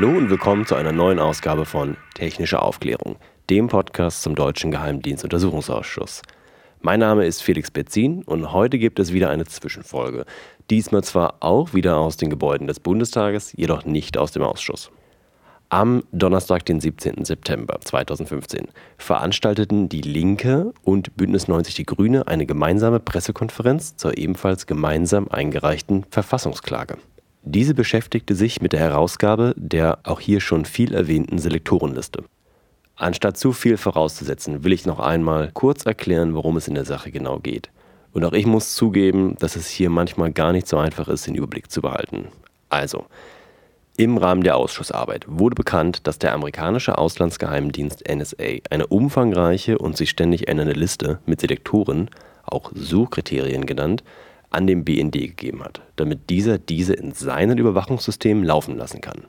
[0.00, 3.16] Hallo und willkommen zu einer neuen Ausgabe von Technische Aufklärung,
[3.50, 6.22] dem Podcast zum Deutschen Geheimdienstuntersuchungsausschuss.
[6.80, 10.24] Mein Name ist Felix Betzin und heute gibt es wieder eine Zwischenfolge.
[10.70, 14.92] Diesmal zwar auch wieder aus den Gebäuden des Bundestages, jedoch nicht aus dem Ausschuss.
[15.68, 17.24] Am Donnerstag, den 17.
[17.24, 24.68] September 2015, veranstalteten die Linke und Bündnis 90 Die Grüne eine gemeinsame Pressekonferenz zur ebenfalls
[24.68, 26.98] gemeinsam eingereichten Verfassungsklage.
[27.50, 32.24] Diese beschäftigte sich mit der Herausgabe der auch hier schon viel erwähnten Selektorenliste.
[32.94, 37.10] Anstatt zu viel vorauszusetzen, will ich noch einmal kurz erklären, worum es in der Sache
[37.10, 37.70] genau geht.
[38.12, 41.36] Und auch ich muss zugeben, dass es hier manchmal gar nicht so einfach ist, den
[41.36, 42.28] Überblick zu behalten.
[42.68, 43.06] Also,
[43.96, 50.10] im Rahmen der Ausschussarbeit wurde bekannt, dass der amerikanische Auslandsgeheimdienst NSA eine umfangreiche und sich
[50.10, 52.10] ständig ändernde Liste mit Selektoren,
[52.44, 54.04] auch Suchkriterien genannt,
[54.50, 59.26] an den BND gegeben hat, damit dieser diese in seinen Überwachungssystemen laufen lassen kann.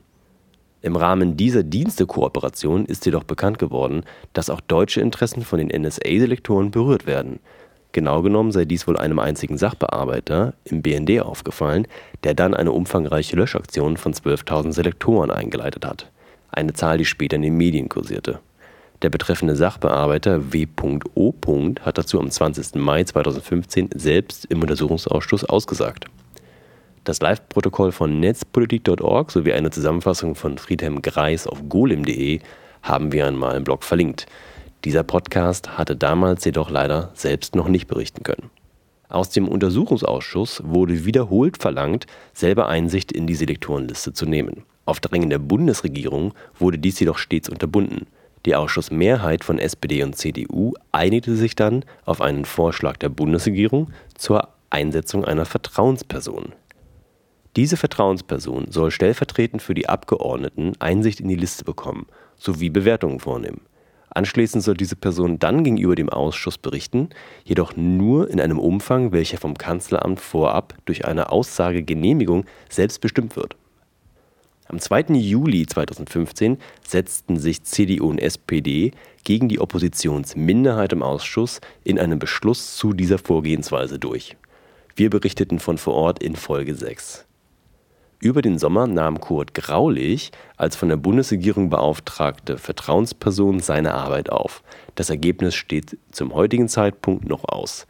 [0.82, 6.70] Im Rahmen dieser Dienstekooperation ist jedoch bekannt geworden, dass auch deutsche Interessen von den NSA-Selektoren
[6.70, 7.38] berührt werden.
[7.92, 11.86] Genau genommen sei dies wohl einem einzigen Sachbearbeiter im BND aufgefallen,
[12.24, 16.10] der dann eine umfangreiche Löschaktion von 12.000 Selektoren eingeleitet hat.
[16.50, 18.38] Eine Zahl, die später in den Medien kursierte.
[19.02, 21.34] Der betreffende Sachbearbeiter W.O.
[21.80, 22.74] hat dazu am 20.
[22.74, 26.04] Mai 2015 selbst im Untersuchungsausschuss ausgesagt.
[27.04, 32.40] Das Live-Protokoll von netzpolitik.org sowie eine Zusammenfassung von Friedhelm Greis auf golem.de
[32.82, 34.26] haben wir einmal im Blog verlinkt.
[34.84, 38.50] Dieser Podcast hatte damals jedoch leider selbst noch nicht berichten können.
[39.08, 44.64] Aus dem Untersuchungsausschuss wurde wiederholt verlangt, selber Einsicht in die Selektorenliste zu nehmen.
[44.84, 48.06] Auf Drängen der Bundesregierung wurde dies jedoch stets unterbunden.
[48.46, 54.48] Die Ausschussmehrheit von SPD und CDU einigte sich dann auf einen Vorschlag der Bundesregierung zur
[54.70, 56.52] Einsetzung einer Vertrauensperson.
[57.56, 62.06] Diese Vertrauensperson soll stellvertretend für die Abgeordneten Einsicht in die Liste bekommen
[62.40, 63.60] sowie Bewertungen vornehmen.
[64.12, 67.10] Anschließend soll diese Person dann gegenüber dem Ausschuss berichten,
[67.44, 73.56] jedoch nur in einem Umfang, welcher vom Kanzleramt vorab durch eine Aussagegenehmigung selbst bestimmt wird.
[74.70, 75.14] Am 2.
[75.14, 78.92] Juli 2015 setzten sich CDU und SPD
[79.24, 84.36] gegen die Oppositionsminderheit im Ausschuss in einem Beschluss zu dieser Vorgehensweise durch.
[84.94, 87.26] Wir berichteten von vor Ort in Folge 6.
[88.20, 94.62] Über den Sommer nahm Kurt Graulich als von der Bundesregierung beauftragte Vertrauensperson seine Arbeit auf.
[94.94, 97.88] Das Ergebnis steht zum heutigen Zeitpunkt noch aus.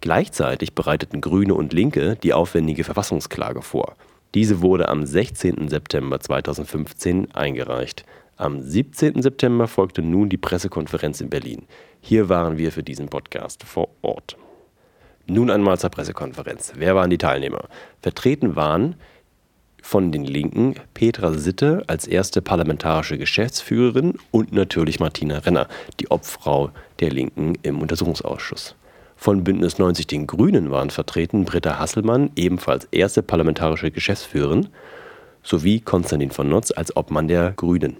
[0.00, 3.94] Gleichzeitig bereiteten Grüne und Linke die aufwendige Verfassungsklage vor.
[4.34, 5.68] Diese wurde am 16.
[5.68, 8.04] September 2015 eingereicht.
[8.36, 9.22] Am 17.
[9.22, 11.66] September folgte nun die Pressekonferenz in Berlin.
[12.00, 14.36] Hier waren wir für diesen Podcast vor Ort.
[15.26, 16.74] Nun einmal zur Pressekonferenz.
[16.76, 17.68] Wer waren die Teilnehmer?
[18.00, 18.96] Vertreten waren
[19.82, 25.68] von den Linken Petra Sitte als erste parlamentarische Geschäftsführerin und natürlich Martina Renner,
[26.00, 28.76] die Obfrau der Linken im Untersuchungsausschuss.
[29.20, 34.68] Von Bündnis 90 Den Grünen waren vertreten Britta Hasselmann, ebenfalls erste parlamentarische Geschäftsführerin,
[35.42, 37.96] sowie Konstantin von Notz als Obmann der Grünen.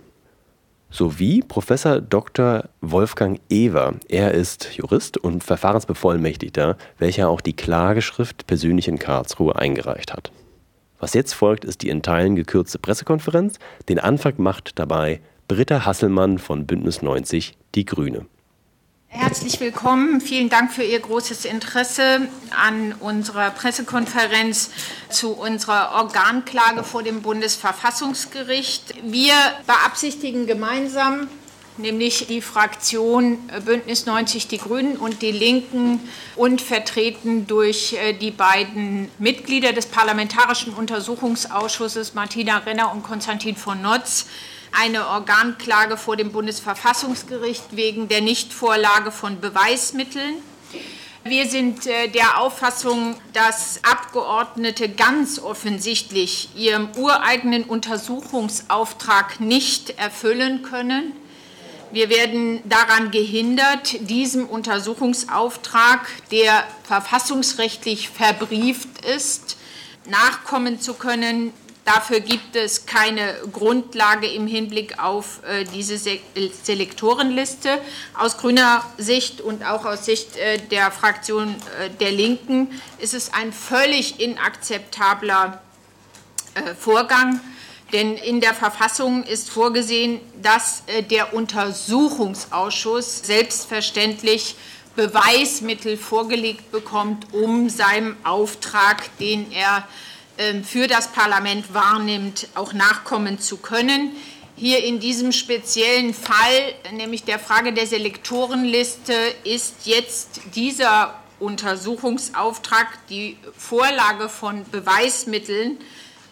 [0.91, 2.69] Sowie Professor Dr.
[2.81, 3.95] Wolfgang Ewer.
[4.09, 10.31] Er ist Jurist und Verfahrensbevollmächtigter, welcher auch die Klageschrift persönlich in Karlsruhe eingereicht hat.
[11.01, 13.59] Was jetzt folgt, ist die in Teilen gekürzte Pressekonferenz.
[13.89, 18.27] Den Anfang macht dabei Britta Hasselmann von Bündnis 90 Die Grüne.
[19.11, 20.21] Herzlich willkommen.
[20.21, 24.71] Vielen Dank für Ihr großes Interesse an unserer Pressekonferenz
[25.09, 28.95] zu unserer Organklage vor dem Bundesverfassungsgericht.
[29.03, 29.33] Wir
[29.67, 31.29] beabsichtigen gemeinsam,
[31.79, 36.01] nämlich die Fraktion Bündnis 90 Die Grünen und die Linken
[36.37, 43.81] und vertreten durch äh, die beiden Mitglieder des Parlamentarischen Untersuchungsausschusses Martina Renner und Konstantin von
[43.81, 44.27] Notz
[44.73, 50.37] eine Organklage vor dem Bundesverfassungsgericht wegen der Nichtvorlage von Beweismitteln.
[51.25, 61.13] Wir sind äh, der Auffassung, dass Abgeordnete ganz offensichtlich ihrem ureigenen Untersuchungsauftrag nicht erfüllen können.
[61.91, 69.57] Wir werden daran gehindert, diesem Untersuchungsauftrag, der verfassungsrechtlich verbrieft ist,
[70.09, 71.53] nachkommen zu können.
[71.95, 77.79] Dafür gibt es keine Grundlage im Hinblick auf äh, diese Selektorenliste.
[78.13, 82.69] Aus grüner Sicht und auch aus Sicht äh, der Fraktion äh, der Linken
[82.99, 85.63] ist es ein völlig inakzeptabler
[86.79, 87.41] Vorgang.
[87.95, 94.57] Denn in der Verfassung ist vorgesehen, dass der Untersuchungsausschuss selbstverständlich
[94.95, 99.87] Beweismittel vorgelegt bekommt, um seinem Auftrag, den er
[100.63, 104.13] für das Parlament wahrnimmt, auch nachkommen zu können.
[104.57, 109.15] Hier in diesem speziellen Fall, nämlich der Frage der Selektorenliste,
[109.45, 115.79] ist jetzt dieser Untersuchungsauftrag, die Vorlage von Beweismitteln,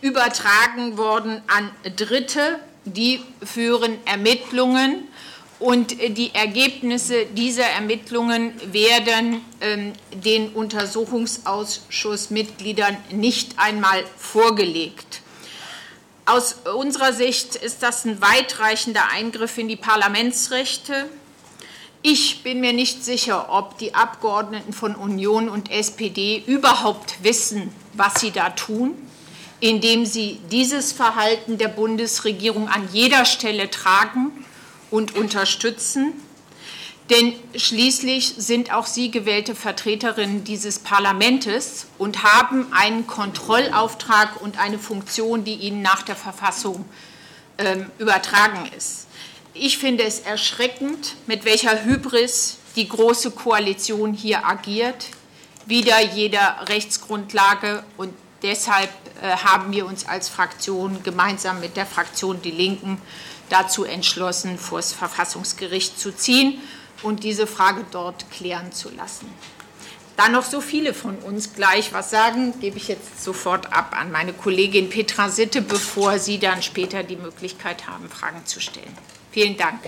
[0.01, 2.59] übertragen worden an Dritte.
[2.85, 5.09] Die führen Ermittlungen
[5.59, 15.23] und die Ergebnisse dieser Ermittlungen werden ähm, den Untersuchungsausschussmitgliedern nicht einmal vorgelegt.
[16.27, 21.09] Aus unserer Sicht ist das ein weitreichender Eingriff in die Parlamentsrechte.
[22.03, 28.21] Ich bin mir nicht sicher, ob die Abgeordneten von Union und SPD überhaupt wissen, was
[28.21, 28.93] sie da tun,
[29.61, 34.45] indem sie dieses Verhalten der Bundesregierung an jeder Stelle tragen
[34.91, 36.13] und unterstützen.
[37.11, 44.79] Denn schließlich sind auch Sie gewählte Vertreterinnen dieses Parlaments und haben einen Kontrollauftrag und eine
[44.79, 46.85] Funktion, die Ihnen nach der Verfassung
[47.59, 49.07] äh, übertragen ist.
[49.55, 55.07] Ich finde es erschreckend, mit welcher Hybris die Große Koalition hier agiert,
[55.65, 57.85] wieder jeder Rechtsgrundlage.
[57.97, 58.13] Und
[58.43, 58.91] deshalb
[59.23, 63.01] äh, haben wir uns als Fraktion gemeinsam mit der Fraktion Die Linken
[63.49, 66.61] dazu entschlossen, vor das Verfassungsgericht zu ziehen
[67.03, 69.27] und diese Frage dort klären zu lassen.
[70.17, 74.11] Da noch so viele von uns gleich was sagen, gebe ich jetzt sofort ab an
[74.11, 78.97] meine Kollegin Petra Sitte, bevor Sie dann später die Möglichkeit haben, Fragen zu stellen.
[79.31, 79.81] Vielen Dank.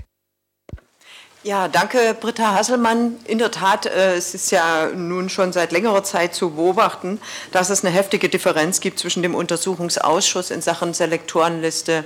[1.44, 3.16] Ja, danke, Britta Hasselmann.
[3.24, 7.20] In der Tat, äh, es ist ja nun schon seit längerer Zeit zu beobachten,
[7.52, 12.04] dass es eine heftige Differenz gibt zwischen dem Untersuchungsausschuss in Sachen Selektorenliste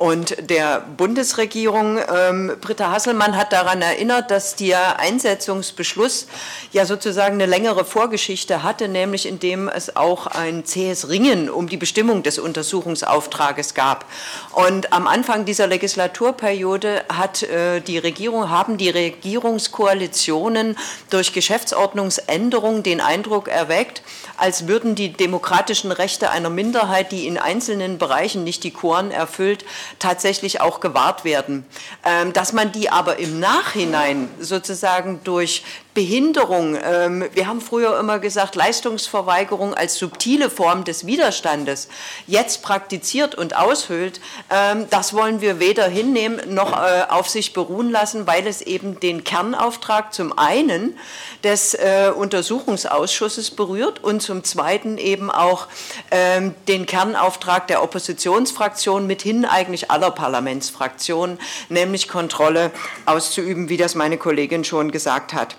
[0.00, 1.98] und der Bundesregierung.
[1.98, 6.26] Ähm, Britta Hasselmann hat daran erinnert, dass der Einsetzungsbeschluss
[6.72, 11.76] ja sozusagen eine längere Vorgeschichte hatte, nämlich indem es auch ein zähes Ringen um die
[11.76, 14.06] Bestimmung des Untersuchungsauftrages gab.
[14.52, 20.78] Und am Anfang dieser Legislaturperiode hat äh, die Regierung, haben die Regierungskoalitionen
[21.10, 24.00] durch Geschäftsordnungsänderungen den Eindruck erweckt,
[24.40, 29.64] als würden die demokratischen Rechte einer Minderheit, die in einzelnen Bereichen nicht die Quoren erfüllt,
[29.98, 31.64] tatsächlich auch gewahrt werden.
[32.04, 38.20] Ähm, dass man die aber im Nachhinein sozusagen durch Behinderung, ähm, wir haben früher immer
[38.20, 41.88] gesagt, Leistungsverweigerung als subtile Form des Widerstandes
[42.28, 44.20] jetzt praktiziert und aushöhlt,
[44.50, 49.00] ähm, das wollen wir weder hinnehmen noch äh, auf sich beruhen lassen, weil es eben
[49.00, 50.96] den Kernauftrag zum einen
[51.42, 55.66] des äh, Untersuchungsausschusses berührt und zum zweiten eben auch
[56.12, 62.70] ähm, den Kernauftrag der Oppositionsfraktion mithin eigentlich aller Parlamentsfraktionen, nämlich Kontrolle
[63.06, 65.56] auszuüben, wie das meine Kollegin schon gesagt hat.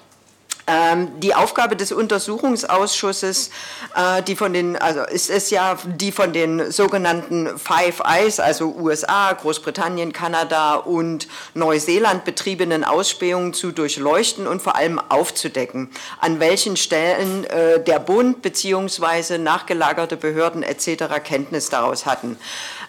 [0.68, 3.50] Ähm, die Aufgabe des Untersuchungsausschusses,
[3.96, 8.74] äh, die von den, also ist es ja die von den sogenannten Five Eyes, also
[8.78, 16.78] USA, Großbritannien, Kanada und Neuseeland betriebenen Ausspähungen zu durchleuchten und vor allem aufzudecken, an welchen
[16.78, 19.38] Stellen äh, der Bund bzw.
[19.38, 21.22] nachgelagerte Behörden etc.
[21.24, 22.38] Kenntnis daraus hatten.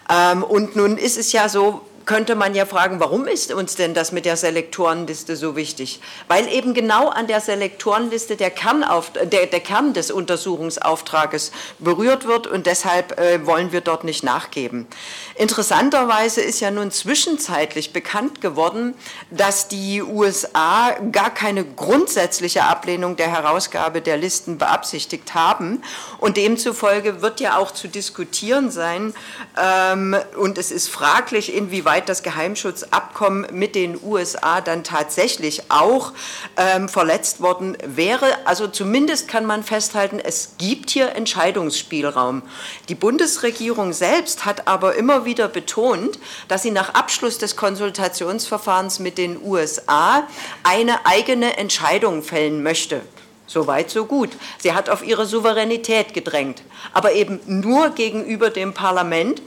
[0.09, 3.93] Ähm, und nun ist es ja so, könnte man ja fragen, warum ist uns denn
[3.93, 6.01] das mit der Selektorenliste so wichtig?
[6.27, 12.47] Weil eben genau an der Selektorenliste der, Kernauf der, der Kern des Untersuchungsauftrages berührt wird
[12.47, 14.87] und deshalb äh, wollen wir dort nicht nachgeben.
[15.35, 18.95] Interessanterweise ist ja nun zwischenzeitlich bekannt geworden,
[19.31, 25.81] dass die USA gar keine grundsätzliche Ablehnung der Herausgabe der Listen beabsichtigt haben
[26.19, 29.13] und demzufolge wird ja auch zu diskutieren sein
[29.61, 36.11] ähm, und es ist fraglich, inwieweit inwieweit das Geheimschutzabkommen mit den USA dann tatsächlich auch
[36.57, 38.25] ähm, verletzt worden wäre.
[38.45, 42.41] Also zumindest kann man festhalten, es gibt hier Entscheidungsspielraum.
[42.89, 49.19] Die Bundesregierung selbst hat aber immer wieder betont, dass sie nach Abschluss des Konsultationsverfahrens mit
[49.19, 50.23] den USA
[50.63, 53.01] eine eigene Entscheidung fällen möchte.
[53.45, 54.31] So weit, so gut.
[54.57, 59.43] Sie hat auf ihre Souveränität gedrängt, aber eben nur gegenüber dem Parlament,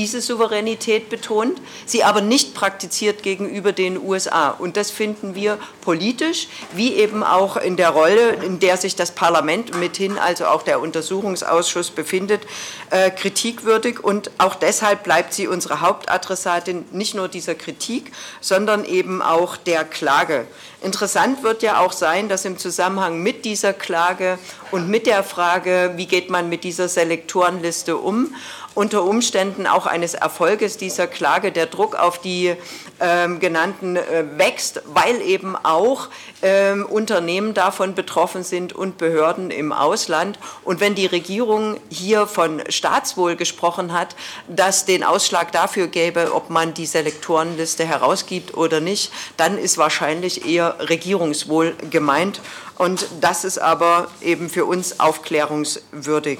[0.00, 4.48] diese Souveränität betont, sie aber nicht praktiziert gegenüber den USA.
[4.48, 9.10] Und das finden wir politisch, wie eben auch in der Rolle, in der sich das
[9.10, 12.46] Parlament mithin, also auch der Untersuchungsausschuss befindet,
[12.88, 14.02] äh, kritikwürdig.
[14.02, 19.84] Und auch deshalb bleibt sie unsere Hauptadressatin nicht nur dieser Kritik, sondern eben auch der
[19.84, 20.46] Klage.
[20.82, 24.38] Interessant wird ja auch sein, dass im Zusammenhang mit dieser Klage
[24.70, 28.34] und mit der Frage, wie geht man mit dieser Selektorenliste um,
[28.80, 32.54] unter Umständen auch eines Erfolges dieser Klage der Druck auf die
[32.98, 36.08] ähm, genannten äh, wächst, weil eben auch
[36.40, 40.38] ähm, Unternehmen davon betroffen sind und Behörden im Ausland.
[40.64, 44.16] Und wenn die Regierung hier von Staatswohl gesprochen hat,
[44.48, 50.46] dass den Ausschlag dafür gäbe, ob man die Selektorenliste herausgibt oder nicht, dann ist wahrscheinlich
[50.46, 52.40] eher Regierungswohl gemeint.
[52.78, 56.38] Und das ist aber eben für uns aufklärungswürdig.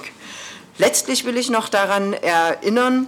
[0.77, 3.07] Letztlich will ich noch daran erinnern,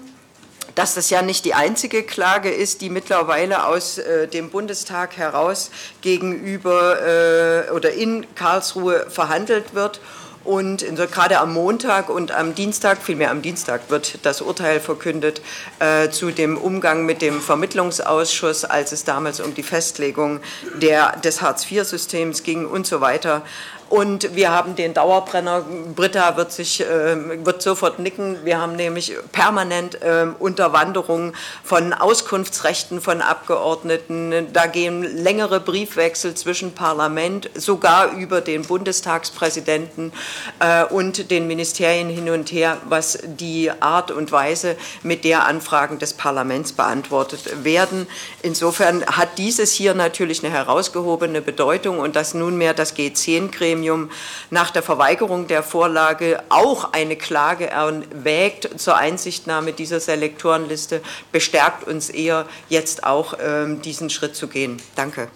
[0.76, 5.70] dass das ja nicht die einzige Klage ist, die mittlerweile aus äh, dem Bundestag heraus
[6.02, 10.02] gegenüber äh, oder in Karlsruhe verhandelt wird.
[10.44, 15.42] Und gerade am Montag und am Dienstag, vielmehr am Dienstag wird das Urteil verkündet
[15.80, 20.42] äh, zu dem Umgang mit dem Vermittlungsausschuss, als es damals um die Festlegung
[20.76, 23.44] der, des Hartz-IV-Systems ging und so weiter.
[23.90, 25.64] Und wir haben den Dauerbrenner,
[25.96, 33.02] Britta wird, sich, äh, wird sofort nicken, wir haben nämlich permanent äh, Unterwanderung von Auskunftsrechten
[33.02, 34.48] von Abgeordneten.
[34.52, 40.12] Da gehen längere Briefwechsel zwischen Parlament, sogar über den Bundestagspräsidenten
[40.60, 46.00] äh, und den Ministerien hin und her, was die Art und Weise, mit der Anfragen
[46.00, 48.08] des Parlaments beantwortet werden.
[48.42, 54.12] Insofern hat dieses hier natürlich eine herausgehobene Bedeutung und dass nunmehr das G10-Gremium Gremium
[54.52, 61.02] nach der Verweigerung der Vorlage auch eine Klage erwägt zur Einsichtnahme dieser Selektorenliste,
[61.32, 64.80] bestärkt uns eher, jetzt auch ähm, diesen Schritt zu gehen.
[64.96, 65.30] Danke.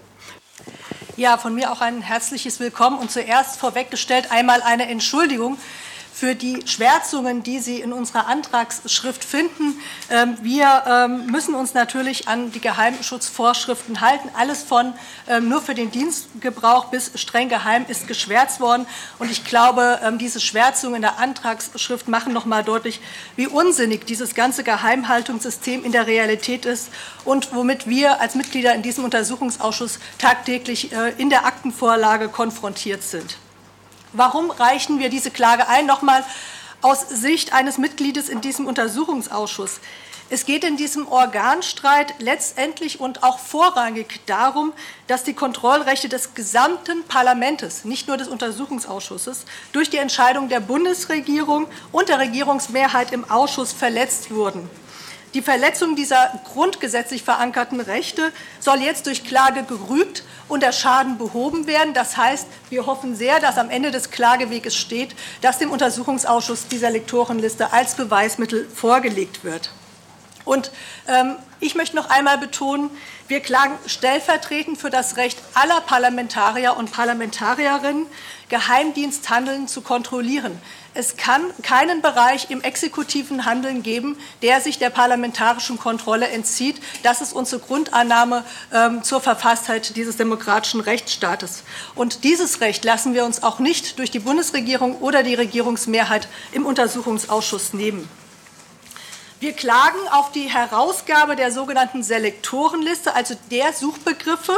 [1.15, 5.57] Ja, von mir auch ein herzliches Willkommen und zuerst vorweggestellt einmal eine Entschuldigung
[6.17, 9.79] für die Schwärzungen, die Sie in unserer Antragsschrift finden.
[10.09, 14.29] Ähm, wir ähm, müssen uns natürlich an die Geheimschutzvorschriften halten.
[14.35, 14.93] Alles von
[15.27, 18.87] ähm, nur für den Dienstgebrauch bis streng geheim ist geschwärzt worden.
[19.19, 22.99] Und ich glaube, diese Schwärzungen in der Antragsschrift machen noch mal deutlich,
[23.35, 26.89] wie unsinnig dieses ganze Geheimhaltungssystem in der Realität ist
[27.25, 33.37] und womit wir als Mitglieder in diesem Untersuchungsausschuss tagtäglich äh, in der Aktenvorlage konfrontiert sind.
[34.17, 35.85] Warum reichen wir diese Klage ein?
[35.85, 36.25] Nochmal
[36.81, 39.79] aus Sicht eines Mitgliedes in diesem Untersuchungsausschuss.
[40.31, 44.73] Es geht in diesem Organstreit letztendlich und auch vorrangig darum,
[45.05, 51.67] dass die Kontrollrechte des gesamten Parlaments, nicht nur des Untersuchungsausschusses, durch die Entscheidung der Bundesregierung
[51.91, 54.67] und der Regierungsmehrheit im Ausschuss verletzt wurden.
[55.33, 61.67] Die Verletzung dieser grundgesetzlich verankerten Rechte soll jetzt durch Klage gerügt und der Schaden behoben
[61.67, 61.93] werden.
[61.93, 66.89] Das heißt, wir hoffen sehr, dass am Ende des Klageweges steht, dass dem Untersuchungsausschuss dieser
[66.89, 69.71] Lektorenliste als Beweismittel vorgelegt wird.
[70.45, 70.71] Und
[71.09, 72.89] ähm, ich möchte noch einmal betonen,
[73.27, 78.05] wir klagen stellvertretend für das Recht aller Parlamentarier und Parlamentarierinnen,
[78.49, 80.59] Geheimdiensthandeln zu kontrollieren.
[80.93, 86.81] Es kann keinen Bereich im exekutiven Handeln geben, der sich der parlamentarischen Kontrolle entzieht.
[87.03, 91.63] Das ist unsere Grundannahme ähm, zur Verfasstheit dieses demokratischen Rechtsstaates.
[91.93, 96.65] Und dieses Recht lassen wir uns auch nicht durch die Bundesregierung oder die Regierungsmehrheit im
[96.65, 98.09] Untersuchungsausschuss nehmen.
[99.39, 104.57] Wir klagen auf die Herausgabe der sogenannten Selektorenliste, also der Suchbegriffe,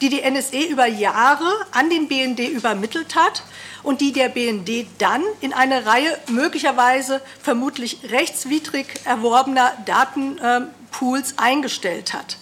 [0.00, 3.42] die die NSE über Jahre an den BND übermittelt hat
[3.82, 12.36] und die der BND dann in eine Reihe möglicherweise vermutlich rechtswidrig erworbener Datenpools eingestellt hat.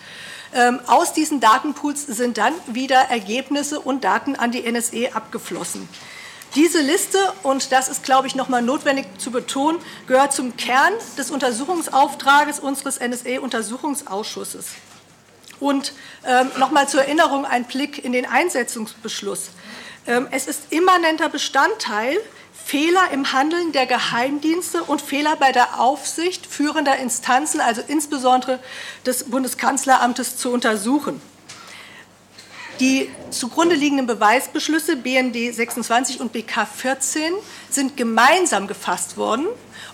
[0.55, 5.89] Ähm, aus diesen Datenpools sind dann wieder Ergebnisse und Daten an die NSE abgeflossen.
[6.55, 10.93] Diese Liste, und das ist, glaube ich, noch mal notwendig zu betonen, gehört zum Kern
[11.19, 14.67] des Untersuchungsauftrages unseres NSA-Untersuchungsausschusses.
[15.61, 15.93] Und
[16.27, 19.51] ähm, noch mal zur Erinnerung ein Blick in den Einsetzungsbeschluss.
[20.07, 22.17] Ähm, es ist immanenter Bestandteil,
[22.53, 28.59] Fehler im Handeln der Geheimdienste und Fehler bei der Aufsicht führender Instanzen, also insbesondere
[29.05, 31.21] des Bundeskanzleramtes, zu untersuchen.
[32.81, 37.33] Die zugrunde liegenden Beweisbeschlüsse BND 26 und BK 14
[37.71, 39.47] sind gemeinsam gefasst worden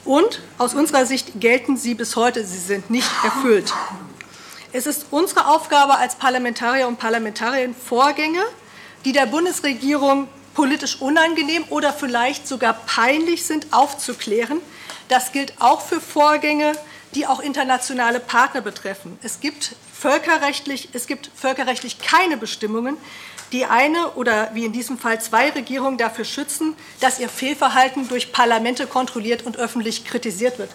[0.04, 2.44] und aus unserer Sicht gelten sie bis heute.
[2.44, 3.74] Sie sind nicht erfüllt.
[4.72, 8.42] Es ist unsere Aufgabe als Parlamentarier und Parlamentarierinnen, Vorgänge,
[9.04, 14.60] die der Bundesregierung politisch unangenehm oder vielleicht sogar peinlich sind, aufzuklären.
[15.08, 16.72] Das gilt auch für Vorgänge,
[17.16, 19.18] die auch internationale Partner betreffen.
[19.24, 22.96] Es gibt völkerrechtlich, es gibt völkerrechtlich keine Bestimmungen,
[23.50, 28.30] die eine oder wie in diesem Fall zwei Regierungen dafür schützen, dass ihr Fehlverhalten durch
[28.30, 30.70] Parlamente kontrolliert und öffentlich kritisiert wird.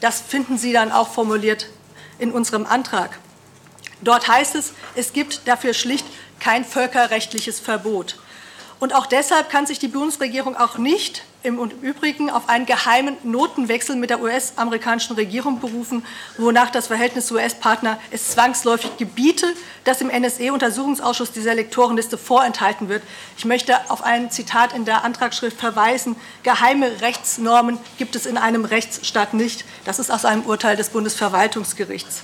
[0.00, 1.68] Das finden Sie dann auch formuliert
[2.18, 3.16] in unserem Antrag.
[4.02, 6.06] Dort heißt es, es gibt dafür schlicht
[6.40, 8.16] kein völkerrechtliches Verbot.
[8.80, 13.96] Und auch deshalb kann sich die Bundesregierung auch nicht im Übrigen auf einen geheimen Notenwechsel
[13.96, 16.04] mit der US-amerikanischen Regierung berufen,
[16.36, 19.46] wonach das Verhältnis zu US-Partner es zwangsläufig gebiete,
[19.84, 23.02] dass im NSE-Untersuchungsausschuss die Selektorenliste vorenthalten wird.
[23.36, 26.16] Ich möchte auf ein Zitat in der Antragsschrift verweisen.
[26.42, 29.64] Geheime Rechtsnormen gibt es in einem Rechtsstaat nicht.
[29.84, 32.22] Das ist aus einem Urteil des Bundesverwaltungsgerichts.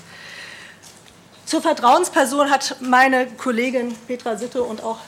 [1.47, 4.99] Zur Vertrauensperson hat meine Kollegin Petra Sitte und auch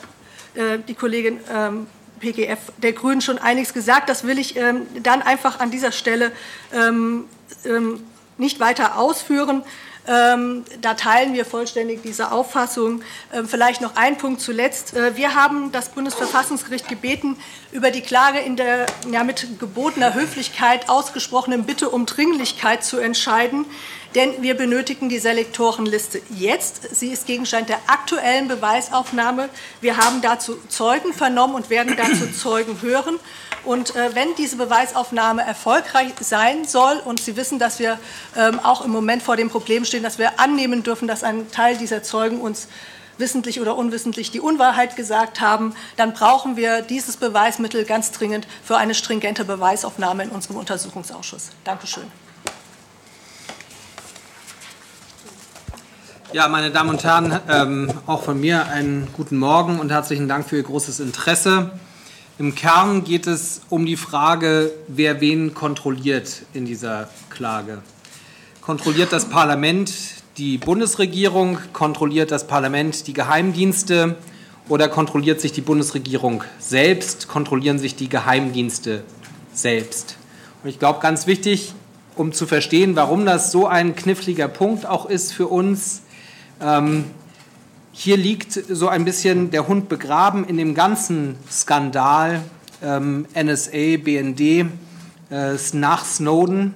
[0.53, 1.87] äh, die Kollegin ähm,
[2.19, 4.07] PGF der Grünen schon einiges gesagt.
[4.07, 6.31] Das will ich ähm, dann einfach an dieser Stelle
[6.73, 7.25] ähm,
[7.65, 8.03] ähm,
[8.37, 9.63] nicht weiter ausführen.
[10.07, 13.01] Ähm, da teilen wir vollständig diese Auffassung.
[13.33, 14.95] Ähm, vielleicht noch ein Punkt zuletzt.
[14.95, 17.35] Äh, wir haben das Bundesverfassungsgericht gebeten,
[17.71, 23.65] über die Klage in der ja, mit gebotener Höflichkeit ausgesprochenen Bitte um Dringlichkeit zu entscheiden
[24.17, 26.95] denn wir benötigen die Selektorenliste jetzt.
[26.95, 29.47] Sie ist Gegenstand der aktuellen Beweisaufnahme.
[29.79, 33.19] Wir haben dazu Zeugen vernommen und werden dazu Zeugen hören.
[33.63, 37.99] Und äh, wenn diese Beweisaufnahme erfolgreich sein soll, und Sie wissen, dass wir
[38.35, 41.77] ähm, auch im Moment vor dem Problem stehen, dass wir annehmen dürfen, dass ein Teil
[41.77, 42.67] dieser Zeugen uns
[43.19, 48.77] wissentlich oder unwissentlich die Unwahrheit gesagt haben, dann brauchen wir dieses Beweismittel ganz dringend für
[48.77, 51.49] eine stringente Beweisaufnahme in unserem Untersuchungsausschuss.
[51.63, 52.11] Dankeschön.
[56.33, 60.45] Ja, meine Damen und Herren, ähm, auch von mir einen guten Morgen und herzlichen Dank
[60.45, 61.71] für Ihr großes Interesse.
[62.37, 67.77] Im Kern geht es um die Frage, wer wen kontrolliert in dieser Klage.
[68.59, 69.93] Kontrolliert das Parlament
[70.37, 74.17] die Bundesregierung, kontrolliert das Parlament die Geheimdienste
[74.67, 79.03] oder kontrolliert sich die Bundesregierung selbst, kontrollieren sich die Geheimdienste
[79.53, 80.17] selbst?
[80.61, 81.73] Und ich glaube, ganz wichtig,
[82.17, 86.01] um zu verstehen, warum das so ein kniffliger Punkt auch ist für uns,
[86.61, 87.05] ähm,
[87.91, 92.43] hier liegt so ein bisschen der Hund begraben in dem ganzen Skandal
[92.83, 94.65] ähm, NSA, BND äh,
[95.73, 96.75] nach Snowden,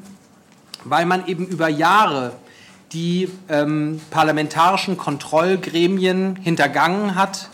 [0.83, 2.33] weil man eben über Jahre
[2.91, 7.49] die ähm, parlamentarischen Kontrollgremien hintergangen hat.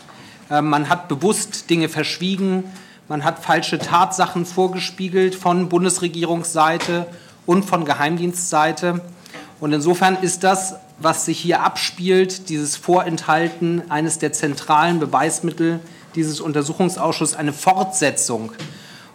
[0.50, 2.64] Äh, man hat bewusst Dinge verschwiegen,
[3.06, 7.06] man hat falsche Tatsachen vorgespiegelt von Bundesregierungsseite
[7.46, 9.00] und von Geheimdienstseite.
[9.60, 15.80] Und insofern ist das was sich hier abspielt, dieses Vorenthalten eines der zentralen Beweismittel
[16.14, 18.52] dieses Untersuchungsausschusses, eine Fortsetzung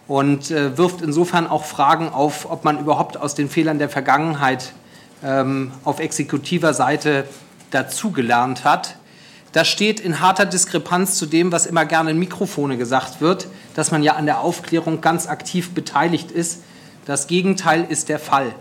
[0.06, 4.72] und äh, wirft insofern auch Fragen auf, ob man überhaupt aus den Fehlern der Vergangenheit
[5.22, 7.26] ähm, auf exekutiver Seite
[7.70, 8.96] dazugelernt hat.
[9.52, 13.90] Das steht in harter Diskrepanz zu dem, was immer gerne in Mikrofone gesagt wird, dass
[13.90, 16.62] man ja an der Aufklärung ganz aktiv beteiligt ist.
[17.04, 18.54] Das Gegenteil ist der Fall.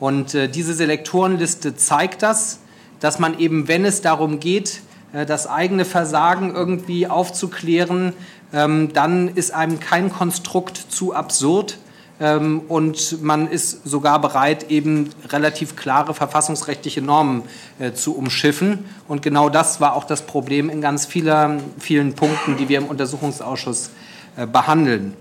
[0.00, 2.60] Und äh, diese Selektorenliste zeigt das,
[3.00, 4.80] dass man eben, wenn es darum geht,
[5.12, 8.12] äh, das eigene Versagen irgendwie aufzuklären,
[8.52, 11.78] ähm, dann ist einem kein Konstrukt zu absurd.
[12.20, 17.42] Ähm, und man ist sogar bereit, eben relativ klare verfassungsrechtliche Normen
[17.78, 18.84] äh, zu umschiffen.
[19.06, 22.86] Und genau das war auch das Problem in ganz vieler, vielen Punkten, die wir im
[22.86, 23.90] Untersuchungsausschuss
[24.36, 25.14] äh, behandeln.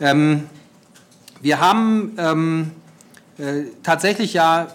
[0.00, 0.44] Ähm,
[1.42, 2.12] wir haben
[3.40, 4.68] äh, tatsächlich ja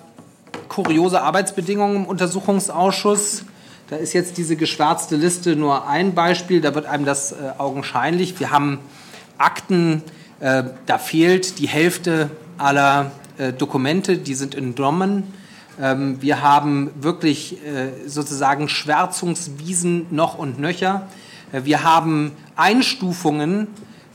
[0.69, 3.45] kuriose Arbeitsbedingungen im Untersuchungsausschuss.
[3.89, 8.39] Da ist jetzt diese geschwärzte Liste nur ein Beispiel, da wird einem das äh, augenscheinlich.
[8.39, 8.79] Wir haben
[9.37, 10.01] Akten,
[10.39, 15.23] äh, da fehlt die Hälfte aller äh, Dokumente, die sind entnommen.
[15.79, 21.07] Ähm, wir haben wirklich äh, sozusagen Schwärzungswiesen noch und nöcher.
[21.51, 23.67] Äh, wir haben Einstufungen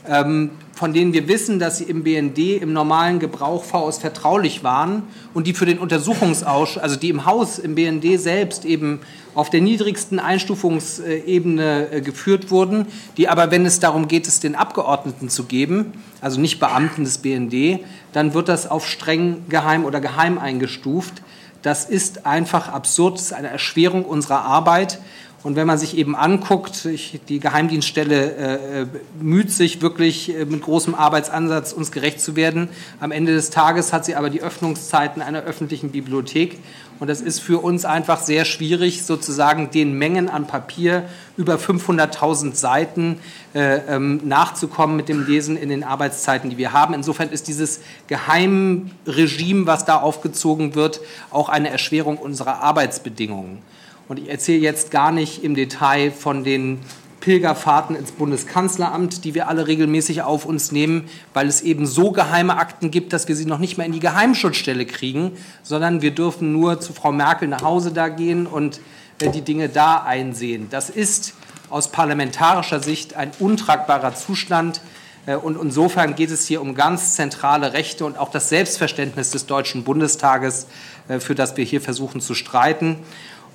[0.03, 5.45] von denen wir wissen, dass sie im BND im normalen Gebrauch VS vertraulich waren und
[5.45, 8.99] die für den Untersuchungsausschuss, also die im Haus, im BND selbst eben
[9.35, 12.87] auf der niedrigsten Einstufungsebene äh, geführt wurden,
[13.17, 17.19] die aber, wenn es darum geht, es den Abgeordneten zu geben, also nicht Beamten des
[17.19, 21.21] BND, dann wird das auf streng geheim oder geheim eingestuft.
[21.61, 24.99] Das ist einfach absurd, das ist eine Erschwerung unserer Arbeit.
[25.43, 28.85] Und wenn man sich eben anguckt, ich, die Geheimdienststelle äh,
[29.19, 32.69] müht sich wirklich äh, mit großem Arbeitsansatz, uns gerecht zu werden.
[32.99, 36.59] Am Ende des Tages hat sie aber die Öffnungszeiten einer öffentlichen Bibliothek.
[36.99, 42.53] Und das ist für uns einfach sehr schwierig, sozusagen den Mengen an Papier über 500.000
[42.53, 43.17] Seiten
[43.55, 46.93] äh, ähm, nachzukommen mit dem Lesen in den Arbeitszeiten, die wir haben.
[46.93, 51.01] Insofern ist dieses Geheimregime, was da aufgezogen wird,
[51.31, 53.63] auch eine Erschwerung unserer Arbeitsbedingungen.
[54.07, 56.79] Und ich erzähle jetzt gar nicht im Detail von den
[57.21, 62.57] Pilgerfahrten ins Bundeskanzleramt, die wir alle regelmäßig auf uns nehmen, weil es eben so geheime
[62.57, 65.31] Akten gibt, dass wir sie noch nicht mehr in die Geheimschutzstelle kriegen,
[65.63, 68.81] sondern wir dürfen nur zu Frau Merkel nach Hause da gehen und
[69.19, 70.67] äh, die Dinge da einsehen.
[70.71, 71.35] Das ist
[71.69, 74.81] aus parlamentarischer Sicht ein untragbarer Zustand.
[75.25, 79.45] Äh, und insofern geht es hier um ganz zentrale Rechte und auch das Selbstverständnis des
[79.45, 80.67] Deutschen Bundestages,
[81.07, 82.97] äh, für das wir hier versuchen zu streiten.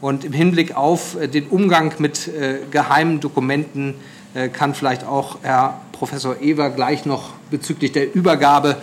[0.01, 2.31] Und im Hinblick auf äh, den Umgang mit
[2.71, 3.95] geheimen Dokumenten
[4.53, 8.77] kann vielleicht auch Herr Professor Ewer gleich noch bezüglich der Übergabe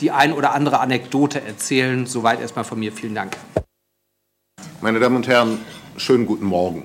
[0.00, 2.06] die ein oder andere Anekdote erzählen.
[2.06, 2.90] Soweit erstmal von mir.
[2.92, 3.36] Vielen Dank.
[4.80, 5.58] Meine Damen und Herren,
[5.96, 6.84] schönen guten Morgen.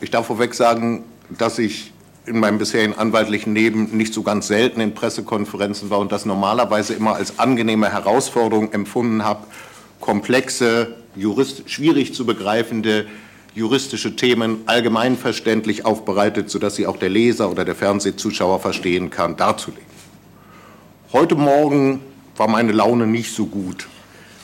[0.00, 1.92] Ich darf vorweg sagen, dass ich
[2.26, 6.94] in meinem bisherigen anwaltlichen Leben nicht so ganz selten in Pressekonferenzen war und das normalerweise
[6.94, 9.46] immer als angenehme Herausforderung empfunden habe,
[10.00, 13.06] komplexe, jurist, schwierig zu begreifende
[13.54, 19.86] juristische Themen allgemeinverständlich aufbereitet, sodass sie auch der Leser oder der Fernsehzuschauer verstehen kann, darzulegen.
[21.12, 22.00] Heute Morgen
[22.36, 23.88] war meine Laune nicht so gut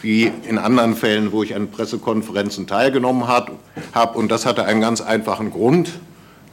[0.01, 3.53] wie in anderen Fällen, wo ich an Pressekonferenzen teilgenommen habe.
[4.15, 5.91] Und das hatte einen ganz einfachen Grund.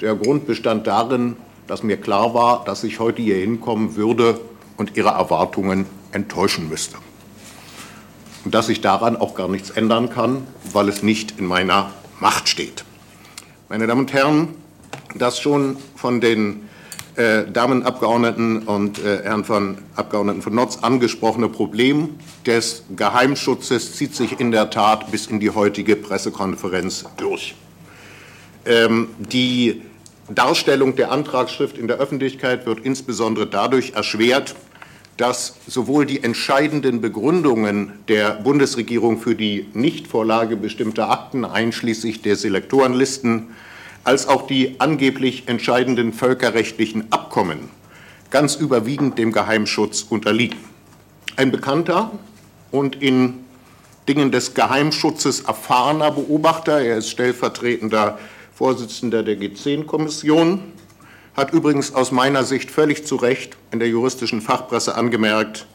[0.02, 4.40] Der Grund bestand darin, dass mir klar war, dass ich heute hier hinkommen würde
[4.78, 6.98] und Ihre Erwartungen enttäuschen müsste.
[8.46, 12.86] Dass ich daran auch gar nichts ändern kann, weil es nicht in meiner Macht steht.
[13.68, 14.50] Meine Damen und Herren,
[15.16, 16.70] das schon von den
[17.16, 24.40] äh, Damenabgeordneten und äh, Herrn von Abgeordneten von Notz angesprochene Problem des Geheimschutzes zieht sich
[24.40, 27.56] in der Tat bis in die heutige Pressekonferenz durch.
[28.66, 29.82] Ähm, die
[30.30, 34.56] Darstellung der Antragsschrift in der Öffentlichkeit wird insbesondere dadurch erschwert,
[35.20, 43.48] dass sowohl die entscheidenden Begründungen der Bundesregierung für die Nichtvorlage bestimmter Akten, einschließlich der Selektorenlisten,
[44.06, 47.70] als auch die angeblich entscheidenden völkerrechtlichen Abkommen
[48.30, 50.60] ganz überwiegend dem Geheimschutz unterliegen.
[51.36, 52.12] Ein bekannter
[52.72, 53.46] und in
[54.08, 58.20] Dingen des Geheimschutzes erfahrener Beobachter, er ist stellvertretender
[58.54, 60.62] Vorsitzender der G10-Kommission,
[61.40, 65.68] hat übrigens aus meiner Sicht völlig zu Recht in der juristischen Fachpresse angemerkt,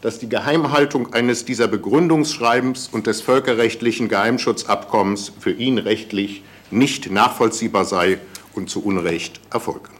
[0.00, 7.84] dass die Geheimhaltung eines dieser Begründungsschreibens und des völkerrechtlichen Geheimschutzabkommens für ihn rechtlich nicht nachvollziehbar
[7.84, 8.18] sei
[8.54, 9.90] und zu Unrecht erfolge.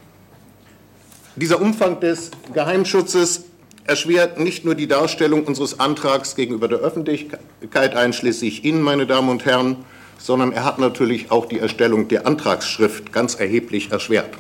[1.37, 3.45] Dieser Umfang des Geheimschutzes
[3.85, 9.45] erschwert nicht nur die Darstellung unseres Antrags gegenüber der Öffentlichkeit, einschließlich Ihnen, meine Damen und
[9.45, 9.77] Herren,
[10.17, 14.31] sondern er hat natürlich auch die Erstellung der Antragsschrift ganz erheblich erschwert.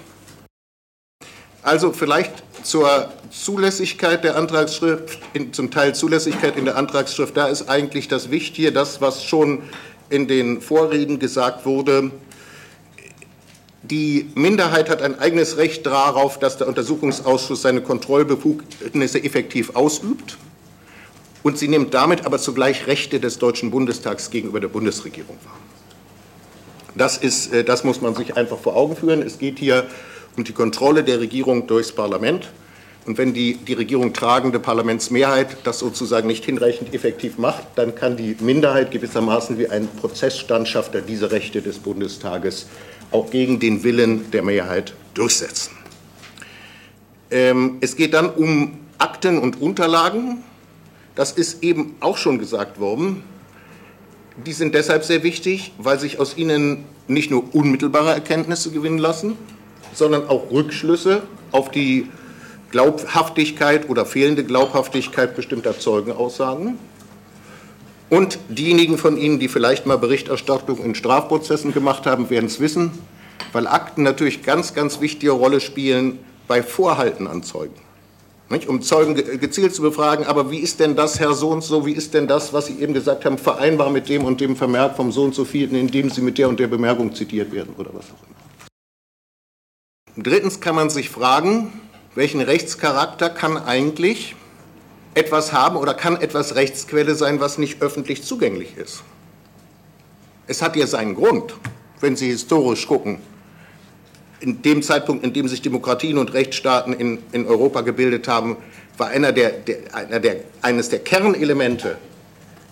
[1.62, 5.18] Also vielleicht zur Zulässigkeit der Antragsschrift,
[5.52, 9.62] zum Teil Zulässigkeit in der Antragsschrift, da ist eigentlich das Wichtige, das, was schon
[10.08, 12.10] in den Vorreden gesagt wurde,
[13.82, 20.36] die Minderheit hat ein eigenes Recht darauf, dass der Untersuchungsausschuss seine Kontrollbefugnisse effektiv ausübt.
[21.42, 25.56] Und sie nimmt damit aber zugleich Rechte des Deutschen Bundestags gegenüber der Bundesregierung wahr.
[26.94, 29.22] Das, ist, äh, das muss man sich einfach vor Augen führen.
[29.22, 29.86] Es geht hier
[30.36, 32.50] um die Kontrolle der Regierung durchs Parlament.
[33.06, 38.16] Und wenn die, die Regierung tragende Parlamentsmehrheit das sozusagen nicht hinreichend effektiv macht, dann kann
[38.16, 42.66] die Minderheit gewissermaßen wie ein Prozessstandschafter diese Rechte des Bundestages
[43.10, 45.72] auch gegen den Willen der Mehrheit durchsetzen.
[47.30, 50.44] Ähm, es geht dann um Akten und Unterlagen.
[51.14, 53.22] Das ist eben auch schon gesagt worden.
[54.46, 59.36] Die sind deshalb sehr wichtig, weil sich aus ihnen nicht nur unmittelbare Erkenntnisse gewinnen lassen,
[59.94, 61.22] sondern auch Rückschlüsse
[61.52, 62.08] auf die
[62.70, 66.78] Glaubhaftigkeit oder fehlende Glaubhaftigkeit bestimmter Zeugenaussagen.
[68.08, 72.90] Und diejenigen von Ihnen, die vielleicht mal Berichterstattung in Strafprozessen gemacht haben, werden es wissen,
[73.52, 77.74] weil Akten natürlich ganz, ganz wichtige Rolle spielen bei Vorhalten an Zeugen.
[78.50, 78.68] Nicht?
[78.68, 82.14] Um Zeugen gezielt zu befragen, aber wie ist denn das, Herr so so, wie ist
[82.14, 85.22] denn das, was Sie eben gesagt haben, vereinbar mit dem und dem Vermerk vom so
[85.22, 88.26] und vielen, in dem Sie mit der und der Bemerkung zitiert werden oder was auch
[88.26, 88.40] immer.
[90.22, 91.72] Drittens kann man sich fragen,
[92.14, 94.34] welchen Rechtscharakter kann eigentlich
[95.14, 99.02] etwas haben oder kann etwas Rechtsquelle sein, was nicht öffentlich zugänglich ist.
[100.46, 101.54] Es hat ja seinen Grund,
[102.00, 103.18] wenn Sie historisch gucken.
[104.40, 108.56] In dem Zeitpunkt, in dem sich Demokratien und Rechtsstaaten in, in Europa gebildet haben,
[108.98, 111.98] war einer der, der, einer der, eines der Kernelemente,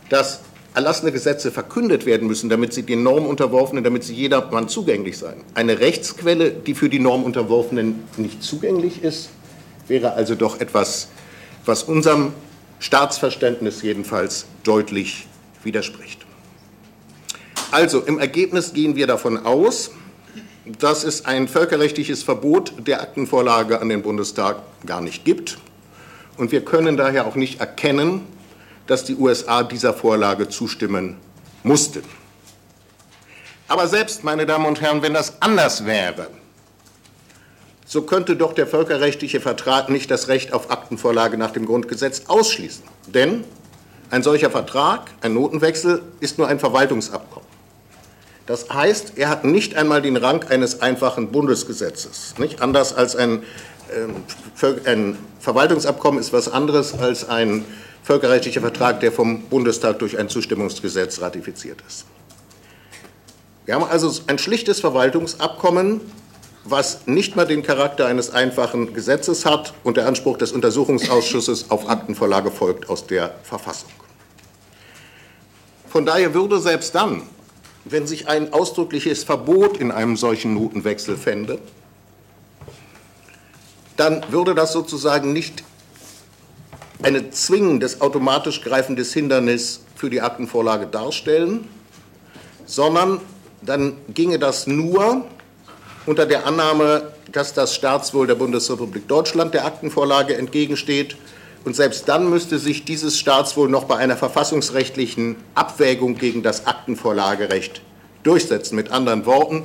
[0.08, 0.40] dass
[0.78, 5.40] erlassene Gesetze verkündet werden müssen, damit sie den Normen unterworfenen, damit sie jedermann zugänglich seien.
[5.54, 9.30] Eine Rechtsquelle, die für die Normunterworfenen nicht zugänglich ist,
[9.88, 11.08] wäre also doch etwas,
[11.64, 12.32] was unserem
[12.78, 15.26] Staatsverständnis jedenfalls deutlich
[15.64, 16.24] widerspricht.
[17.72, 19.90] Also im Ergebnis gehen wir davon aus,
[20.78, 25.58] dass es ein völkerrechtliches Verbot der Aktenvorlage an den Bundestag gar nicht gibt.
[26.36, 28.20] Und wir können daher auch nicht erkennen,
[28.88, 31.18] dass die USA dieser Vorlage zustimmen
[31.62, 32.02] mussten.
[33.68, 36.28] Aber selbst, meine Damen und Herren, wenn das anders wäre,
[37.86, 42.82] so könnte doch der völkerrechtliche Vertrag nicht das Recht auf Aktenvorlage nach dem Grundgesetz ausschließen.
[43.06, 43.44] Denn
[44.10, 47.48] ein solcher Vertrag, ein Notenwechsel, ist nur ein Verwaltungsabkommen.
[48.46, 52.34] Das heißt, er hat nicht einmal den Rang eines einfachen Bundesgesetzes.
[52.38, 53.42] Nicht anders als ein,
[53.90, 57.66] äh, ein Verwaltungsabkommen ist was anderes als ein
[58.08, 62.06] völkerrechtlicher Vertrag, der vom Bundestag durch ein Zustimmungsgesetz ratifiziert ist.
[63.66, 66.00] Wir haben also ein schlichtes Verwaltungsabkommen,
[66.64, 71.90] was nicht mehr den Charakter eines einfachen Gesetzes hat und der Anspruch des Untersuchungsausschusses auf
[71.90, 73.90] Aktenvorlage folgt aus der Verfassung.
[75.86, 77.24] Von daher würde selbst dann,
[77.84, 81.58] wenn sich ein ausdrückliches Verbot in einem solchen Notenwechsel fände,
[83.98, 85.62] dann würde das sozusagen nicht
[87.02, 91.68] ein zwingendes, automatisch greifendes Hindernis für die Aktenvorlage darstellen,
[92.66, 93.20] sondern
[93.62, 95.24] dann ginge das nur
[96.06, 101.16] unter der Annahme, dass das Staatswohl der Bundesrepublik Deutschland der Aktenvorlage entgegensteht.
[101.64, 107.82] Und selbst dann müsste sich dieses Staatswohl noch bei einer verfassungsrechtlichen Abwägung gegen das Aktenvorlagerecht
[108.22, 108.76] durchsetzen.
[108.76, 109.64] Mit anderen Worten,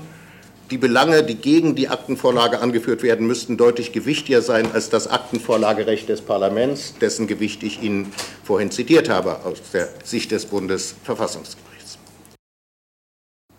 [0.72, 6.10] die Belange, die gegen die Aktenvorlage angeführt werden, müssten deutlich gewichtiger sein als das Aktenvorlagerecht
[6.10, 8.12] des Parlaments, dessen Gewicht ich Ihnen
[8.44, 11.98] vorhin zitiert habe aus der Sicht des Bundesverfassungsgerichts.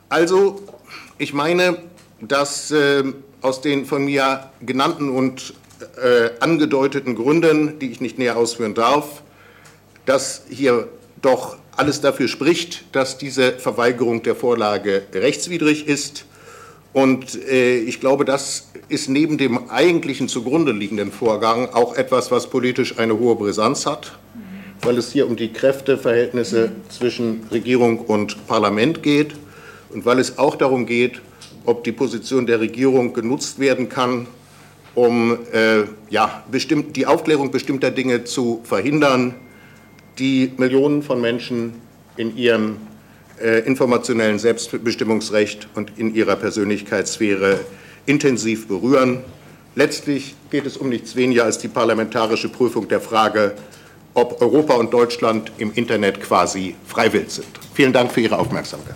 [0.08, 0.62] Also,
[1.18, 1.78] ich meine,
[2.20, 3.04] dass äh,
[3.40, 5.54] aus den von mir genannten und
[6.02, 9.22] äh, angedeuteten Gründen, die ich nicht näher ausführen darf,
[10.06, 10.88] dass hier
[11.20, 16.24] doch alles dafür spricht, dass diese Verweigerung der Vorlage rechtswidrig ist.
[16.94, 22.48] Und äh, ich glaube, das ist neben dem eigentlichen zugrunde liegenden Vorgang auch etwas, was
[22.48, 24.16] politisch eine hohe Brisanz hat,
[24.80, 29.34] weil es hier um die Kräfteverhältnisse zwischen Regierung und Parlament geht
[29.92, 31.20] und weil es auch darum geht,
[31.66, 34.28] ob die Position der Regierung genutzt werden kann,
[34.94, 39.34] um äh, ja, bestimmt, die Aufklärung bestimmter Dinge zu verhindern,
[40.20, 41.74] die Millionen von Menschen
[42.16, 42.76] in ihrem
[43.40, 47.60] informationellen Selbstbestimmungsrecht und in ihrer Persönlichkeitssphäre
[48.06, 49.24] intensiv berühren.
[49.74, 53.54] Letztlich geht es um nichts weniger als die parlamentarische Prüfung der Frage,
[54.14, 57.48] ob Europa und Deutschland im Internet quasi freiwillig sind.
[57.74, 58.94] Vielen Dank für Ihre Aufmerksamkeit.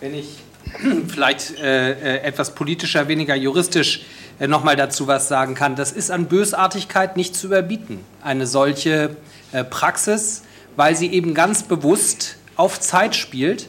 [0.00, 0.38] Wenn ich
[1.08, 4.02] vielleicht äh, äh, etwas politischer, weniger juristisch
[4.40, 5.76] äh, nochmal dazu was sagen kann.
[5.76, 9.16] Das ist an Bösartigkeit nicht zu überbieten, eine solche
[9.52, 10.42] äh, Praxis,
[10.76, 13.68] weil sie eben ganz bewusst auf Zeit spielt.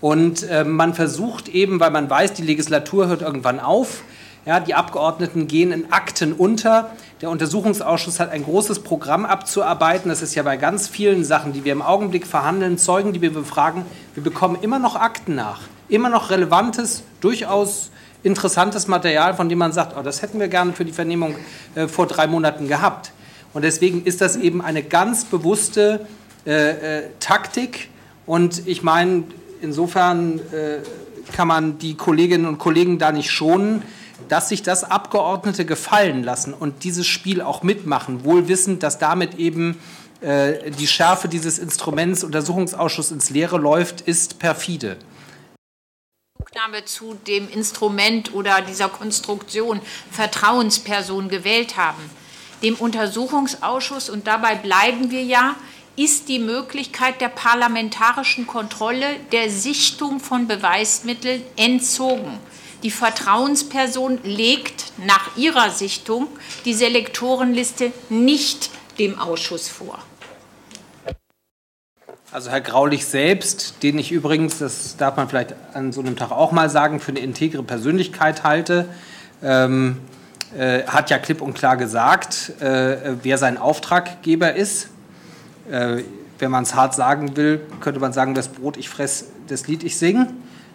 [0.00, 4.02] Und äh, man versucht eben, weil man weiß, die Legislatur hört irgendwann auf,
[4.44, 6.90] ja, die Abgeordneten gehen in Akten unter.
[7.20, 10.08] Der Untersuchungsausschuss hat ein großes Programm abzuarbeiten.
[10.08, 13.32] Das ist ja bei ganz vielen Sachen, die wir im Augenblick verhandeln, Zeugen, die wir
[13.32, 13.86] befragen.
[14.14, 15.60] Wir bekommen immer noch Akten nach
[15.92, 17.90] immer noch relevantes, durchaus
[18.22, 21.34] interessantes Material, von dem man sagt, oh, das hätten wir gerne für die Vernehmung
[21.74, 23.12] äh, vor drei Monaten gehabt.
[23.52, 26.06] Und deswegen ist das eben eine ganz bewusste
[26.46, 27.90] äh, äh, Taktik.
[28.26, 29.24] Und ich meine,
[29.60, 30.80] insofern äh,
[31.32, 33.82] kann man die Kolleginnen und Kollegen da nicht schonen,
[34.28, 39.34] dass sich das Abgeordnete gefallen lassen und dieses Spiel auch mitmachen, wohl wissend, dass damit
[39.34, 39.78] eben
[40.20, 44.96] äh, die Schärfe dieses Instruments Untersuchungsausschuss ins Leere läuft, ist perfide.
[46.84, 49.80] Zu dem Instrument oder dieser Konstruktion
[50.10, 52.02] Vertrauensperson gewählt haben.
[52.62, 55.56] Dem Untersuchungsausschuss, und dabei bleiben wir ja,
[55.96, 62.38] ist die Möglichkeit der parlamentarischen Kontrolle der Sichtung von Beweismitteln entzogen.
[62.82, 66.26] Die Vertrauensperson legt nach ihrer Sichtung
[66.64, 69.98] die Selektorenliste nicht dem Ausschuss vor.
[72.32, 76.30] Also Herr Graulich selbst, den ich übrigens, das darf man vielleicht an so einem Tag
[76.30, 78.88] auch mal sagen, für eine integre Persönlichkeit halte,
[79.42, 79.98] ähm,
[80.56, 84.88] äh, hat ja klipp und klar gesagt, äh, wer sein Auftraggeber ist.
[85.70, 86.02] Äh,
[86.38, 89.84] wenn man es hart sagen will, könnte man sagen, das Brot ich fress, das Lied
[89.84, 90.26] ich sing.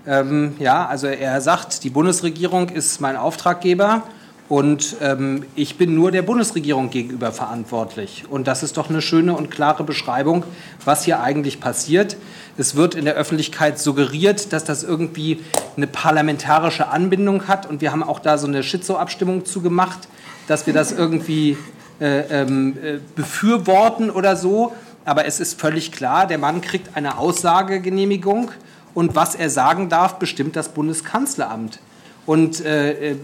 [0.05, 4.03] Ähm, ja, also er sagt, die Bundesregierung ist mein Auftraggeber
[4.49, 8.23] und ähm, ich bin nur der Bundesregierung gegenüber verantwortlich.
[8.29, 10.45] Und das ist doch eine schöne und klare Beschreibung,
[10.85, 12.15] was hier eigentlich passiert.
[12.57, 15.43] Es wird in der Öffentlichkeit suggeriert, dass das irgendwie
[15.75, 17.69] eine parlamentarische Anbindung hat.
[17.69, 20.07] Und wir haben auch da so eine Schizo-Abstimmung zugemacht,
[20.47, 21.57] dass wir das irgendwie
[21.99, 24.73] äh, ähm, äh, befürworten oder so.
[25.05, 28.51] Aber es ist völlig klar, der Mann kriegt eine Aussagegenehmigung
[28.93, 31.79] und was er sagen darf, bestimmt das Bundeskanzleramt.
[32.25, 33.15] Und äh, äh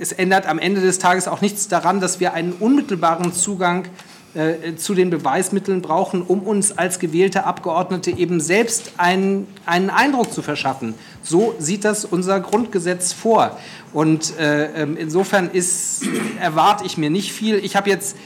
[0.00, 3.86] es ändert am Ende des Tages auch nichts daran, dass wir einen unmittelbaren Zugang
[4.34, 10.32] äh, zu den Beweismitteln brauchen, um uns als gewählte Abgeordnete eben selbst einen, einen Eindruck
[10.32, 10.94] zu verschaffen.
[11.22, 13.58] So sieht das unser Grundgesetz vor.
[13.92, 16.02] Und äh, ähm, insofern ist,
[16.40, 17.56] erwarte ich mir nicht viel.
[17.56, 18.16] Ich habe jetzt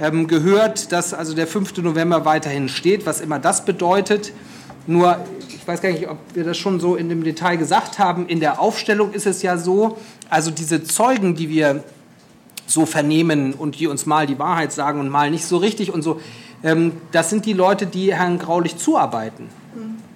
[0.00, 1.78] ähm, gehört, dass also der 5.
[1.78, 4.32] November weiterhin steht, was immer das bedeutet.
[4.88, 8.26] Nur, ich weiß gar nicht, ob wir das schon so in dem Detail gesagt haben,
[8.26, 9.96] in der Aufstellung ist es ja so,
[10.28, 11.84] also diese Zeugen, die wir
[12.66, 16.02] so vernehmen und die uns mal die Wahrheit sagen und mal nicht so richtig und
[16.02, 16.20] so.
[16.62, 19.48] Ähm, das sind die Leute, die Herrn Graulich zuarbeiten.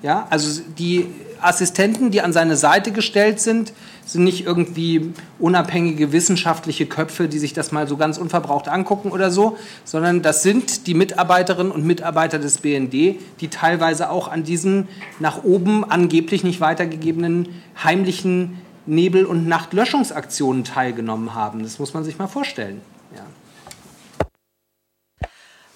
[0.02, 1.06] Ja, also die
[1.40, 3.72] Assistenten, die an seine Seite gestellt sind,
[4.04, 9.30] sind nicht irgendwie unabhängige wissenschaftliche Köpfe, die sich das mal so ganz unverbraucht angucken oder
[9.30, 14.88] so, sondern das sind die Mitarbeiterinnen und Mitarbeiter des BND, die teilweise auch an diesen
[15.18, 17.48] nach oben angeblich nicht weitergegebenen
[17.82, 21.62] heimlichen Nebel- und Nachtlöschungsaktionen teilgenommen haben.
[21.62, 22.80] Das muss man sich mal vorstellen.
[23.14, 23.26] Ja.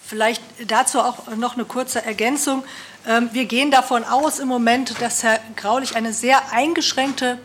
[0.01, 2.65] Vielleicht dazu auch noch eine kurze Ergänzung.
[3.07, 7.39] Ähm, wir gehen davon aus im Moment, dass Herr Graulich eine sehr eingeschränkte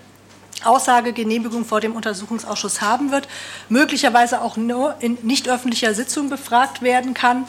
[0.65, 3.27] Aussagegenehmigung vor dem Untersuchungsausschuss haben wird,
[3.69, 7.45] möglicherweise auch nur in nicht öffentlicher Sitzung befragt werden kann.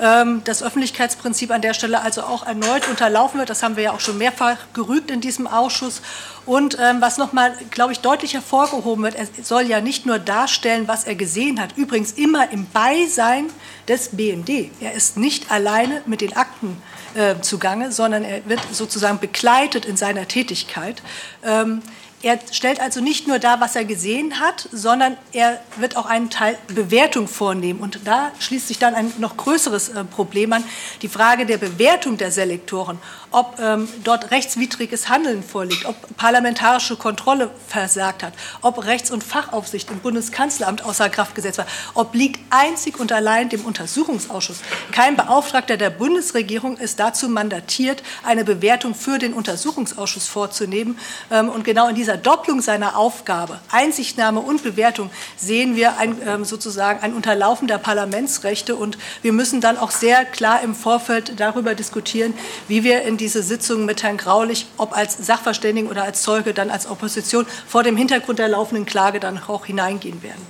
[0.00, 3.50] Ähm, das Öffentlichkeitsprinzip an der Stelle also auch erneut unterlaufen wird.
[3.50, 6.00] Das haben wir ja auch schon mehrfach gerügt in diesem Ausschuss.
[6.46, 10.88] Und ähm, was nochmal, glaube ich, deutlich hervorgehoben wird, er soll ja nicht nur darstellen,
[10.88, 13.50] was er gesehen hat, übrigens immer im Beisein
[13.88, 14.70] des BND.
[14.80, 16.80] Er ist nicht alleine mit den Akten
[17.14, 21.02] äh, zugange, sondern er wird sozusagen begleitet in seiner Tätigkeit.
[21.44, 21.82] Ähm,
[22.22, 26.28] er stellt also nicht nur dar, was er gesehen hat, sondern er wird auch einen
[26.28, 27.80] Teil Bewertung vornehmen.
[27.80, 30.62] Und da schließt sich dann ein noch größeres äh, Problem an,
[31.00, 32.98] die Frage der Bewertung der Selektoren,
[33.30, 39.90] ob ähm, dort rechtswidriges Handeln vorliegt, ob parlamentarische Kontrolle versagt hat, ob Rechts- und Fachaufsicht
[39.90, 44.60] im Bundeskanzleramt außer Kraft gesetzt war, obliegt einzig und allein dem Untersuchungsausschuss.
[44.92, 50.98] Kein Beauftragter der Bundesregierung ist dazu mandatiert, eine Bewertung für den Untersuchungsausschuss vorzunehmen.
[51.30, 56.16] Ähm, und genau in dieser dieser Doppelung seiner Aufgabe, Einsichtnahme und Bewertung, sehen wir ein,
[56.26, 58.74] ähm, sozusagen ein Unterlaufen der Parlamentsrechte.
[58.74, 62.34] Und wir müssen dann auch sehr klar im Vorfeld darüber diskutieren,
[62.66, 66.68] wie wir in diese Sitzung mit Herrn Graulich, ob als Sachverständigen oder als Zeuge, dann
[66.68, 70.44] als Opposition vor dem Hintergrund der laufenden Klage dann auch hineingehen werden.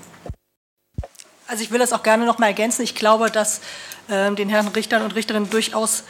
[1.46, 2.80] Also ich will das auch gerne noch mal ergänzen.
[2.80, 3.60] Ich glaube, dass
[4.08, 6.04] äh, den Herren Richtern und Richterinnen durchaus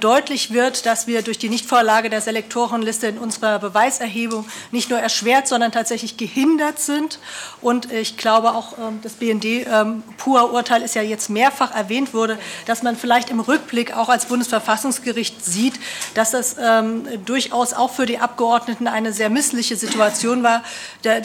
[0.00, 5.46] deutlich wird, dass wir durch die Nichtvorlage der Selektorenliste in unserer Beweiserhebung nicht nur erschwert,
[5.48, 7.18] sondern tatsächlich gehindert sind.
[7.60, 12.82] Und ich glaube auch, ähm, das BND-Pur-Urteil ähm, ist ja jetzt mehrfach erwähnt wurde, dass
[12.82, 15.74] man vielleicht im Rückblick auch als Bundesverfassungsgericht sieht,
[16.14, 20.62] dass das ähm, durchaus auch für die Abgeordneten eine sehr missliche Situation war,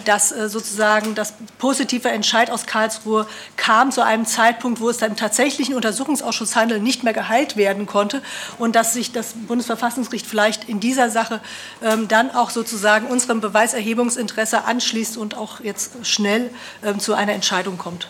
[0.05, 5.11] dass äh, sozusagen das positive Entscheid aus Karlsruhe kam zu einem Zeitpunkt, wo es dann
[5.11, 8.21] im tatsächlichen Untersuchungsausschusshandel nicht mehr geheilt werden konnte
[8.57, 11.41] und dass sich das Bundesverfassungsgericht vielleicht in dieser Sache
[11.81, 16.49] ähm, dann auch sozusagen unserem Beweiserhebungsinteresse anschließt und auch jetzt schnell
[16.83, 18.07] ähm, zu einer Entscheidung kommt.